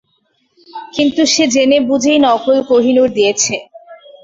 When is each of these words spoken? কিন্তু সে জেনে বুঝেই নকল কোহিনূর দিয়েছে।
কিন্তু 0.93 1.21
সে 1.25 1.43
জেনে 1.53 1.77
বুঝেই 1.89 2.19
নকল 2.25 2.57
কোহিনূর 2.69 3.07
দিয়েছে। 3.17 3.55